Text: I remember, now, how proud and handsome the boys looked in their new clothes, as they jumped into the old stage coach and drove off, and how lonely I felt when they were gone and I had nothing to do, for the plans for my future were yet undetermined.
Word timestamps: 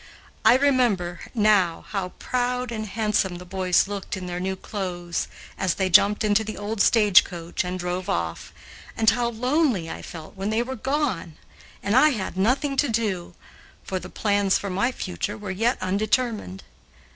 I 0.43 0.55
remember, 0.57 1.19
now, 1.35 1.85
how 1.89 2.09
proud 2.17 2.71
and 2.71 2.87
handsome 2.87 3.35
the 3.37 3.45
boys 3.45 3.87
looked 3.87 4.17
in 4.17 4.25
their 4.25 4.39
new 4.39 4.55
clothes, 4.55 5.27
as 5.59 5.75
they 5.75 5.91
jumped 5.91 6.23
into 6.23 6.43
the 6.43 6.57
old 6.57 6.81
stage 6.81 7.23
coach 7.23 7.63
and 7.63 7.77
drove 7.77 8.09
off, 8.09 8.51
and 8.97 9.07
how 9.11 9.29
lonely 9.29 9.91
I 9.91 10.01
felt 10.01 10.35
when 10.35 10.49
they 10.49 10.63
were 10.63 10.75
gone 10.75 11.35
and 11.83 11.95
I 11.95 12.09
had 12.09 12.35
nothing 12.35 12.75
to 12.77 12.89
do, 12.89 13.35
for 13.83 13.99
the 13.99 14.09
plans 14.09 14.57
for 14.57 14.71
my 14.71 14.91
future 14.91 15.37
were 15.37 15.51
yet 15.51 15.77
undetermined. 15.81 16.63